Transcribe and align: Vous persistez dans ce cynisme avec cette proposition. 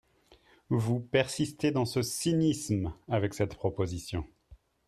Vous 0.69 0.99
persistez 0.99 1.69
dans 1.69 1.85
ce 1.85 2.01
cynisme 2.01 2.91
avec 3.07 3.35
cette 3.35 3.53
proposition. 3.53 4.25